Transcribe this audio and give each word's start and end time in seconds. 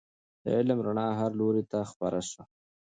د 0.43 0.45
علم 0.57 0.79
رڼا 0.87 1.07
هر 1.19 1.31
لوري 1.39 1.63
ته 1.71 1.79
خپره 1.91 2.19
سوه. 2.29 2.43